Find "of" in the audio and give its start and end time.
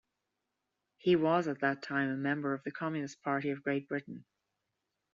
2.55-2.63, 3.51-3.61